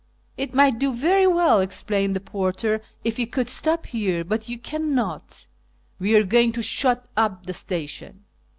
"It 0.35 0.55
might 0.55 0.79
do 0.79 0.95
very 0.95 1.27
well," 1.27 1.59
explained 1.59 2.15
the 2.15 2.19
porter," 2.19 2.81
if 3.03 3.19
you 3.19 3.27
could 3.27 3.49
stop 3.51 3.85
here, 3.85 4.23
but 4.23 4.49
you 4.49 4.57
cannot. 4.57 5.45
We 5.99 6.15
are 6.15 6.23
going 6.23 6.53
to 6.53 6.63
shut 6.63 7.07
up 7.15 7.45
the 7.45 7.53
station." 7.53 8.25